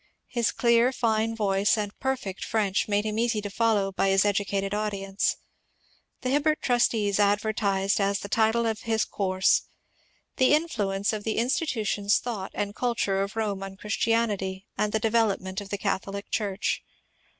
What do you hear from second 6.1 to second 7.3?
The Hibbert trustees